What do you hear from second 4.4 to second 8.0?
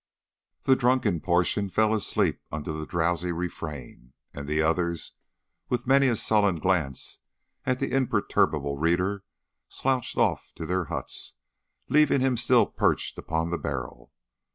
the others, with many a sullen glance at the